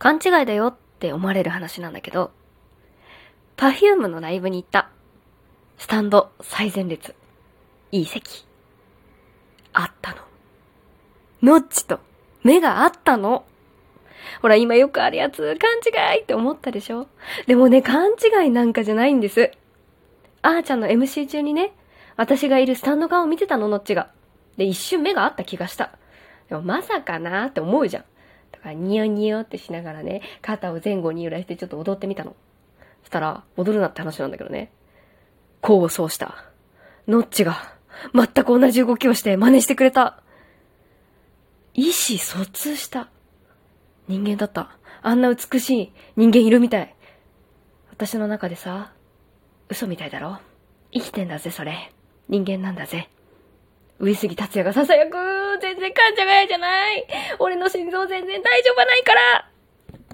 [0.00, 2.30] 勘違いだよって思われる話なんだけど、
[3.56, 4.88] パフュームのライブに行った。
[5.76, 7.14] スタンド最前列。
[7.92, 8.46] いい席。
[9.74, 10.16] あったの。
[11.42, 12.00] ノッチと
[12.42, 13.44] 目があったの。
[14.40, 17.06] ほら、今よくあるやつ、勘違いって思ったでしょ
[17.46, 19.50] でもね、勘違いなんかじゃないんです。
[20.40, 21.74] あーちゃんの MC 中にね、
[22.16, 24.10] 私がいるスタンド側を見てたの、ノッチが。
[24.56, 25.90] で、一瞬目があった気がした。
[26.48, 28.04] でもまさかなーって思うじゃん。
[28.62, 32.34] かニヨニヨってしながらね、肩を前後に揺らしてちょっと踊ってみたの。
[33.02, 34.70] そしたら、踊るなって話なんだけどね。
[35.62, 36.44] 功を奏した。
[37.08, 37.74] ノッチが、
[38.14, 40.22] 全く同じ動きをして真似してくれた。
[41.74, 43.08] 意思疎通した。
[44.08, 44.76] 人間だった。
[45.02, 46.94] あんな美しい人間いるみたい。
[47.90, 48.92] 私の中でさ、
[49.68, 50.38] 嘘みたいだろ
[50.92, 51.92] 生きてんだぜ、それ。
[52.28, 53.08] 人間なんだぜ。
[54.00, 55.60] 上杉達也が囁く。
[55.60, 57.06] 全然勘違いじゃない。
[57.38, 59.49] 俺の心臓全然大丈夫ないから。